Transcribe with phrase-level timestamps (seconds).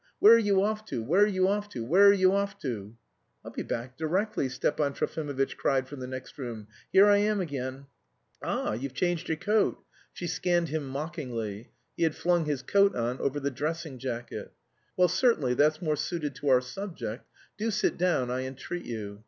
[0.17, 1.03] Where are you off to?
[1.03, 1.85] Where are you off to?
[1.85, 2.95] Where are you off to?"
[3.45, 6.65] "I'll be back directly," Stepan Trofimovitch cried from the next room.
[6.91, 7.85] "Here I am again."
[8.41, 9.77] "Ah, you've changed your coat."
[10.11, 11.69] She scanned him mockingly.
[11.95, 14.51] (He had flung his coat on over the dressing jacket.)
[14.97, 17.27] "Well, certainly that's more suited to our subject.
[17.59, 19.19] Do sit down, I entreat you."